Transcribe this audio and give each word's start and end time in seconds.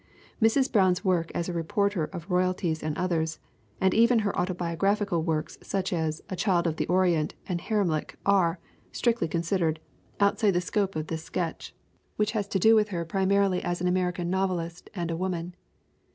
Mrs. 0.41 0.71
Brown's 0.71 1.05
work 1.05 1.31
as 1.35 1.47
a 1.47 1.53
reporter 1.53 2.05
of 2.05 2.31
royalties 2.31 2.81
and 2.81 2.97
others 2.97 3.37
and 3.79 3.93
even 3.93 4.17
her 4.25 4.35
autobiographical 4.35 5.21
books 5.21 5.59
such 5.61 5.93
as 5.93 6.23
A 6.27 6.35
Child 6.35 6.65
of 6.65 6.77
the 6.77 6.87
Orient 6.87 7.35
and 7.47 7.61
Haremlik 7.61 8.15
are, 8.25 8.57
strictly 8.91 9.27
con 9.27 9.41
sidered, 9.41 9.77
outside 10.19 10.55
the 10.55 10.59
scope 10.59 10.95
of 10.95 11.05
this 11.05 11.23
sketch, 11.23 11.75
which 12.15 12.31
has 12.31 12.47
to 12.47 12.57
DEMETRA 12.57 12.57
VAKA 12.57 12.61
289 12.63 12.71
do 12.71 12.75
with 12.75 12.89
her 12.89 13.05
primarily 13.59 13.63
as 13.63 13.79
an 13.79 13.87
American 13.87 14.31
novelist 14.31 14.89
and 14.95 15.11
a 15.11 15.15
woman. 15.15 15.53